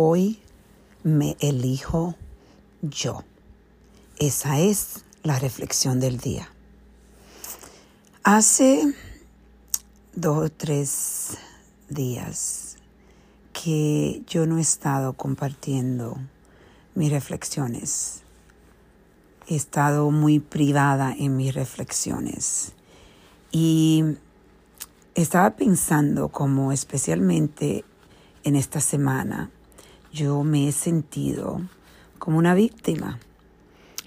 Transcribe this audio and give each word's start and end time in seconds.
hoy 0.00 0.38
me 1.02 1.36
elijo 1.40 2.14
yo. 2.82 3.24
Esa 4.20 4.60
es 4.60 5.04
la 5.24 5.40
reflexión 5.40 5.98
del 5.98 6.18
día. 6.18 6.52
Hace 8.22 8.94
dos 10.14 10.46
o 10.46 10.52
tres 10.52 11.38
días 11.88 12.76
que 13.52 14.22
yo 14.28 14.46
no 14.46 14.58
he 14.58 14.60
estado 14.60 15.14
compartiendo 15.14 16.16
mis 16.94 17.10
reflexiones. 17.10 18.22
He 19.48 19.56
estado 19.56 20.12
muy 20.12 20.38
privada 20.38 21.12
en 21.12 21.36
mis 21.36 21.52
reflexiones. 21.56 22.72
Y 23.50 24.04
estaba 25.16 25.56
pensando 25.56 26.28
como 26.28 26.70
especialmente 26.70 27.84
en 28.44 28.54
esta 28.54 28.80
semana 28.80 29.50
yo 30.12 30.42
me 30.44 30.68
he 30.68 30.72
sentido 30.72 31.60
como 32.18 32.38
una 32.38 32.54
víctima, 32.54 33.18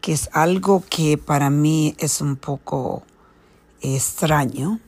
que 0.00 0.12
es 0.12 0.28
algo 0.32 0.84
que 0.88 1.18
para 1.18 1.50
mí 1.50 1.94
es 1.98 2.20
un 2.20 2.36
poco 2.36 3.02
extraño 3.80 4.80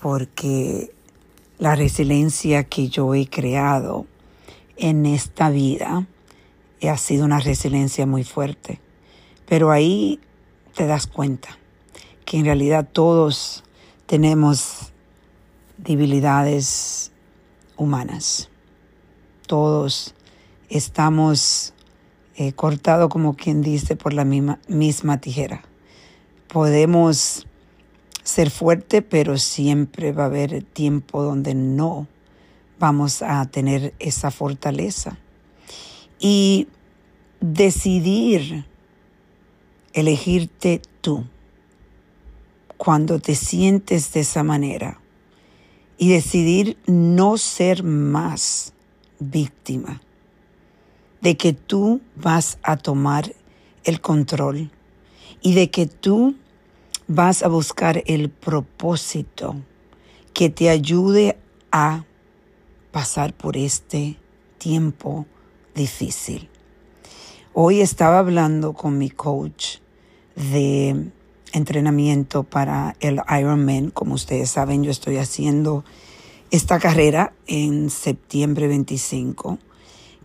porque 0.00 0.94
la 1.58 1.74
resiliencia 1.74 2.64
que 2.64 2.88
yo 2.88 3.14
he 3.14 3.28
creado 3.28 4.06
en 4.76 5.06
esta 5.06 5.50
vida 5.50 6.06
ha 6.86 6.96
sido 6.96 7.24
una 7.24 7.40
resiliencia 7.40 8.06
muy 8.06 8.22
fuerte. 8.22 8.80
Pero 9.46 9.70
ahí 9.70 10.20
te 10.74 10.86
das 10.86 11.06
cuenta 11.06 11.58
que 12.24 12.38
en 12.38 12.44
realidad 12.44 12.88
todos 12.92 13.64
tenemos 14.06 14.92
debilidades 15.78 17.10
humanas. 17.76 18.50
Todos 19.46 20.14
estamos 20.68 21.74
eh, 22.36 22.52
cortados, 22.52 23.08
como 23.08 23.34
quien 23.34 23.62
dice, 23.62 23.96
por 23.96 24.12
la 24.12 24.24
misma, 24.24 24.60
misma 24.68 25.20
tijera. 25.20 25.62
Podemos 26.48 27.46
ser 28.22 28.50
fuerte, 28.50 29.02
pero 29.02 29.38
siempre 29.38 30.12
va 30.12 30.24
a 30.24 30.26
haber 30.26 30.62
tiempo 30.62 31.22
donde 31.22 31.54
no 31.54 32.06
vamos 32.78 33.22
a 33.22 33.44
tener 33.46 33.94
esa 33.98 34.30
fortaleza. 34.30 35.18
Y 36.20 36.68
decidir 37.40 38.66
elegirte 39.92 40.82
tú 41.00 41.24
cuando 42.76 43.18
te 43.18 43.34
sientes 43.34 44.12
de 44.12 44.20
esa 44.20 44.42
manera 44.42 45.00
y 45.96 46.10
decidir 46.10 46.78
no 46.86 47.36
ser 47.36 47.82
más 47.82 48.72
víctima 49.18 50.00
de 51.20 51.36
que 51.36 51.52
tú 51.52 52.00
vas 52.16 52.58
a 52.62 52.76
tomar 52.76 53.34
el 53.84 54.00
control 54.00 54.70
y 55.42 55.54
de 55.54 55.70
que 55.70 55.86
tú 55.86 56.36
vas 57.06 57.42
a 57.42 57.48
buscar 57.48 58.02
el 58.06 58.30
propósito 58.30 59.56
que 60.34 60.50
te 60.50 60.70
ayude 60.70 61.38
a 61.72 62.04
pasar 62.92 63.32
por 63.34 63.56
este 63.56 64.16
tiempo 64.58 65.26
difícil. 65.74 66.48
Hoy 67.54 67.80
estaba 67.80 68.18
hablando 68.18 68.72
con 68.72 68.98
mi 68.98 69.10
coach 69.10 69.78
de 70.36 71.10
entrenamiento 71.52 72.44
para 72.44 72.94
el 73.00 73.20
Ironman. 73.28 73.90
Como 73.90 74.14
ustedes 74.14 74.50
saben, 74.50 74.84
yo 74.84 74.90
estoy 74.90 75.16
haciendo 75.16 75.84
esta 76.50 76.78
carrera 76.78 77.32
en 77.46 77.90
septiembre 77.90 78.68
25, 78.68 79.58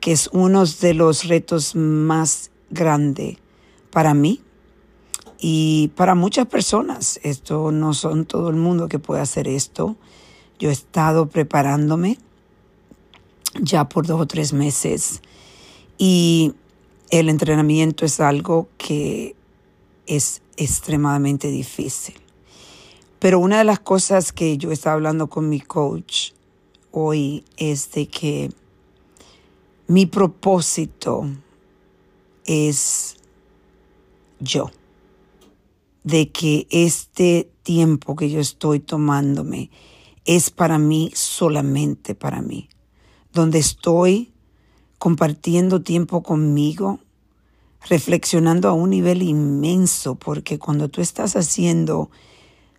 que 0.03 0.11
es 0.11 0.29
uno 0.33 0.65
de 0.65 0.93
los 0.93 1.29
retos 1.29 1.77
más 1.77 2.51
grandes 2.69 3.37
para 3.89 4.13
mí 4.13 4.41
y 5.39 5.91
para 5.95 6.13
muchas 6.13 6.45
personas. 6.45 7.21
Esto 7.23 7.71
no 7.71 7.93
son 7.93 8.25
todo 8.25 8.49
el 8.49 8.57
mundo 8.57 8.89
que 8.89 8.99
puede 8.99 9.21
hacer 9.21 9.47
esto. 9.47 9.95
Yo 10.59 10.67
he 10.67 10.73
estado 10.73 11.29
preparándome 11.29 12.17
ya 13.61 13.87
por 13.87 14.05
dos 14.05 14.19
o 14.19 14.27
tres 14.27 14.51
meses 14.51 15.21
y 15.97 16.53
el 17.09 17.29
entrenamiento 17.29 18.03
es 18.03 18.19
algo 18.19 18.67
que 18.77 19.37
es 20.05 20.41
extremadamente 20.57 21.47
difícil. 21.47 22.15
Pero 23.19 23.39
una 23.39 23.59
de 23.59 23.63
las 23.63 23.79
cosas 23.79 24.33
que 24.33 24.57
yo 24.57 24.73
estaba 24.73 24.95
hablando 24.95 25.27
con 25.27 25.47
mi 25.47 25.61
coach 25.61 26.31
hoy 26.91 27.45
es 27.55 27.89
de 27.93 28.07
que 28.07 28.51
mi 29.87 30.05
propósito 30.05 31.29
es 32.45 33.17
yo. 34.39 34.71
De 36.03 36.31
que 36.31 36.67
este 36.69 37.49
tiempo 37.63 38.15
que 38.15 38.29
yo 38.29 38.39
estoy 38.39 38.79
tomándome 38.79 39.69
es 40.25 40.49
para 40.49 40.77
mí, 40.77 41.11
solamente 41.15 42.15
para 42.15 42.41
mí. 42.41 42.69
Donde 43.31 43.59
estoy 43.59 44.31
compartiendo 44.99 45.81
tiempo 45.81 46.23
conmigo, 46.23 46.99
reflexionando 47.89 48.69
a 48.69 48.73
un 48.73 48.89
nivel 48.89 49.21
inmenso, 49.21 50.15
porque 50.15 50.59
cuando 50.59 50.87
tú 50.87 51.01
estás 51.01 51.35
haciendo 51.35 52.09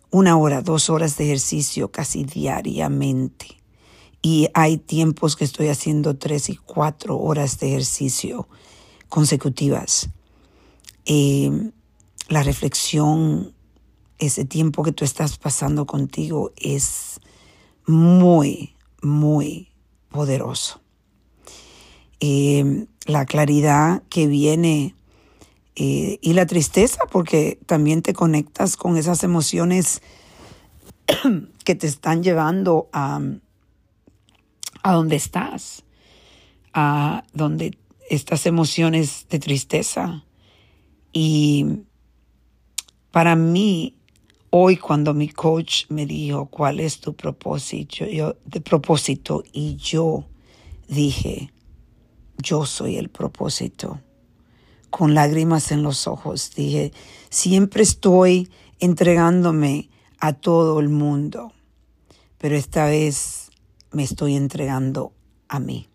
una 0.09 0.37
hora, 0.37 0.61
dos 0.61 0.89
horas 0.89 1.17
de 1.17 1.25
ejercicio 1.25 1.91
casi 1.91 2.23
diariamente, 2.23 3.57
y 4.25 4.49
hay 4.55 4.77
tiempos 4.77 5.35
que 5.35 5.43
estoy 5.43 5.67
haciendo 5.67 6.17
tres 6.17 6.49
y 6.49 6.55
cuatro 6.55 7.15
horas 7.15 7.59
de 7.59 7.67
ejercicio 7.67 8.47
consecutivas, 9.07 10.09
eh, 11.05 11.51
la 12.27 12.41
reflexión, 12.41 13.53
ese 14.17 14.43
tiempo 14.43 14.81
que 14.81 14.91
tú 14.91 15.05
estás 15.05 15.37
pasando 15.37 15.85
contigo 15.85 16.51
es 16.55 17.19
muy, 17.85 18.73
muy 19.03 19.69
poderoso. 20.09 20.81
Eh, 22.19 22.87
la 23.05 23.27
claridad 23.27 24.01
que 24.09 24.25
viene 24.25 24.95
eh, 25.75 26.17
y 26.19 26.33
la 26.33 26.47
tristeza, 26.47 27.01
porque 27.11 27.59
también 27.67 28.01
te 28.01 28.13
conectas 28.13 28.75
con 28.75 28.97
esas 28.97 29.23
emociones 29.23 30.01
que 31.63 31.75
te 31.75 31.85
están 31.85 32.23
llevando 32.23 32.89
a, 32.91 33.19
a 34.85 34.93
donde 34.93 35.15
estás, 35.15 35.83
a 36.71 37.23
donde 37.33 37.75
estas 38.07 38.45
emociones 38.45 39.25
de 39.31 39.39
tristeza. 39.39 40.23
Y 41.11 41.79
para 43.09 43.35
mí, 43.35 43.95
hoy 44.51 44.77
cuando 44.77 45.15
mi 45.15 45.27
coach 45.27 45.85
me 45.89 46.05
dijo 46.05 46.45
cuál 46.45 46.79
es 46.79 46.99
tu 46.99 47.15
propósito, 47.15 48.05
yo, 48.05 48.35
de 48.45 48.61
propósito, 48.61 49.43
y 49.51 49.75
yo 49.77 50.25
dije, 50.87 51.51
yo 52.37 52.67
soy 52.67 52.97
el 52.97 53.09
propósito. 53.09 53.99
Con 54.91 55.15
lágrimas 55.15 55.71
en 55.71 55.81
los 55.81 56.05
ojos 56.05 56.51
dije, 56.55 56.93
siempre 57.31 57.81
estoy 57.81 58.51
entregándome 58.79 59.89
a 60.19 60.33
todo 60.33 60.79
el 60.79 60.89
mundo, 60.89 61.53
pero 62.37 62.55
esta 62.55 62.85
vez 62.85 63.34
me 63.95 64.03
estoy 64.03 64.35
entregando 64.35 65.13
a 65.47 65.61
mí. 65.61 65.87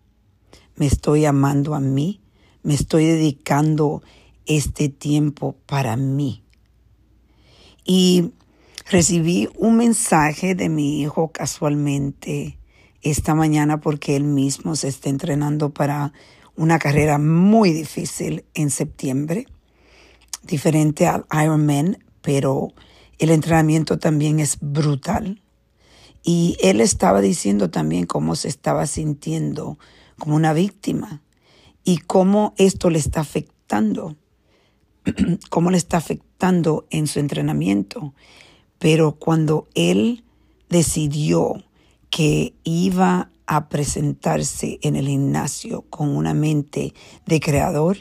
Me 0.75 0.87
estoy 0.87 1.25
amando 1.25 1.75
a 1.75 1.79
mí, 1.79 2.19
me 2.63 2.73
estoy 2.73 3.05
dedicando 3.05 4.01
este 4.47 4.89
tiempo 4.89 5.55
para 5.67 5.95
mí. 5.97 6.43
Y 7.85 8.31
recibí 8.89 9.49
un 9.55 9.77
mensaje 9.77 10.55
de 10.55 10.67
mi 10.67 10.99
hijo 10.99 11.31
casualmente 11.31 12.57
esta 13.03 13.35
mañana 13.35 13.79
porque 13.79 14.15
él 14.15 14.23
mismo 14.23 14.75
se 14.75 14.87
está 14.87 15.09
entrenando 15.09 15.69
para 15.69 16.11
una 16.55 16.79
carrera 16.79 17.19
muy 17.19 17.71
difícil 17.71 18.45
en 18.55 18.71
septiembre, 18.71 19.45
diferente 20.41 21.05
al 21.05 21.27
Ironman, 21.31 22.03
pero 22.23 22.69
el 23.19 23.29
entrenamiento 23.29 23.99
también 23.99 24.39
es 24.39 24.57
brutal. 24.59 25.39
Y 26.23 26.57
él 26.61 26.81
estaba 26.81 27.21
diciendo 27.21 27.69
también 27.69 28.05
cómo 28.05 28.35
se 28.35 28.47
estaba 28.47 28.85
sintiendo 28.85 29.79
como 30.19 30.35
una 30.35 30.53
víctima 30.53 31.21
y 31.83 31.97
cómo 31.97 32.53
esto 32.57 32.89
le 32.89 32.99
está 32.99 33.21
afectando, 33.21 34.15
cómo 35.49 35.71
le 35.71 35.77
está 35.77 35.97
afectando 35.97 36.85
en 36.91 37.07
su 37.07 37.19
entrenamiento. 37.19 38.13
Pero 38.77 39.13
cuando 39.13 39.67
él 39.73 40.23
decidió 40.69 41.63
que 42.09 42.53
iba 42.63 43.31
a 43.47 43.67
presentarse 43.67 44.79
en 44.81 44.95
el 44.95 45.07
gimnasio 45.07 45.83
con 45.89 46.15
una 46.15 46.33
mente 46.33 46.93
de 47.25 47.39
creador, 47.39 47.97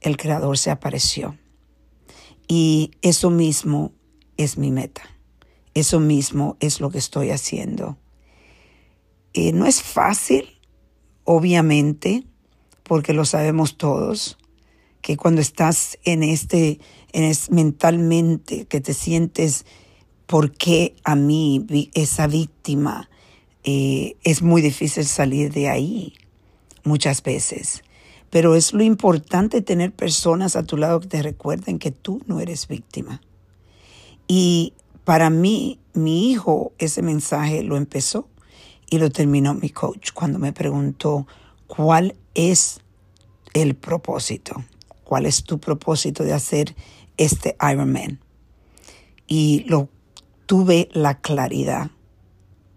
el 0.00 0.16
creador 0.16 0.58
se 0.58 0.70
apareció. 0.70 1.38
Y 2.48 2.90
eso 3.02 3.30
mismo 3.30 3.92
es 4.36 4.58
mi 4.58 4.70
meta. 4.70 5.02
Eso 5.74 6.00
mismo 6.00 6.56
es 6.60 6.80
lo 6.80 6.90
que 6.90 6.98
estoy 6.98 7.30
haciendo. 7.30 7.96
Eh, 9.32 9.52
no 9.52 9.66
es 9.66 9.82
fácil 9.82 10.60
Obviamente, 11.32 12.24
porque 12.82 13.12
lo 13.12 13.24
sabemos 13.24 13.76
todos, 13.76 14.36
que 15.00 15.16
cuando 15.16 15.40
estás 15.40 15.96
en 16.04 16.24
este, 16.24 16.80
en 17.12 17.32
mentalmente, 17.50 18.64
que 18.64 18.80
te 18.80 18.94
sientes, 18.94 19.64
¿por 20.26 20.50
qué 20.50 20.96
a 21.04 21.14
mí, 21.14 21.64
esa 21.94 22.26
víctima? 22.26 23.08
Eh, 23.62 24.16
es 24.24 24.42
muy 24.42 24.60
difícil 24.60 25.04
salir 25.04 25.52
de 25.52 25.68
ahí 25.68 26.14
muchas 26.82 27.22
veces. 27.22 27.84
Pero 28.30 28.56
es 28.56 28.72
lo 28.72 28.82
importante 28.82 29.62
tener 29.62 29.92
personas 29.92 30.56
a 30.56 30.64
tu 30.64 30.76
lado 30.76 30.98
que 30.98 31.06
te 31.06 31.22
recuerden 31.22 31.78
que 31.78 31.92
tú 31.92 32.22
no 32.26 32.40
eres 32.40 32.66
víctima. 32.66 33.20
Y 34.26 34.72
para 35.04 35.30
mí, 35.30 35.80
mi 35.92 36.30
hijo, 36.30 36.72
ese 36.78 37.02
mensaje 37.02 37.62
lo 37.62 37.76
empezó 37.76 38.28
y 38.90 38.98
lo 38.98 39.10
terminó 39.10 39.54
mi 39.54 39.70
coach 39.70 40.10
cuando 40.12 40.38
me 40.38 40.52
preguntó 40.52 41.26
cuál 41.66 42.16
es 42.34 42.80
el 43.54 43.74
propósito, 43.74 44.64
cuál 45.04 45.26
es 45.26 45.44
tu 45.44 45.58
propósito 45.58 46.24
de 46.24 46.32
hacer 46.32 46.74
este 47.16 47.56
Ironman. 47.60 48.20
Y 49.26 49.64
lo 49.68 49.88
tuve 50.46 50.88
la 50.92 51.20
claridad 51.20 51.90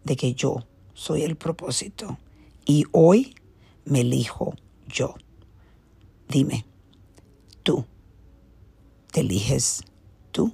de 0.03 0.15
que 0.15 0.33
yo 0.33 0.65
soy 0.93 1.23
el 1.23 1.35
propósito 1.35 2.17
y 2.65 2.85
hoy 2.91 3.35
me 3.85 4.01
elijo 4.01 4.53
yo. 4.87 5.15
Dime, 6.29 6.65
tú, 7.63 7.85
¿te 9.11 9.21
eliges 9.21 9.83
tú? 10.31 10.53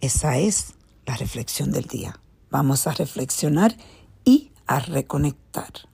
Esa 0.00 0.38
es 0.38 0.74
la 1.06 1.16
reflexión 1.16 1.72
del 1.72 1.84
día. 1.84 2.20
Vamos 2.50 2.86
a 2.86 2.92
reflexionar 2.92 3.76
y 4.24 4.52
a 4.66 4.78
reconectar. 4.78 5.88